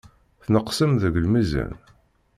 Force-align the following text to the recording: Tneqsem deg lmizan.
Tneqsem 0.43 0.91
deg 1.01 1.13
lmizan. 1.25 1.73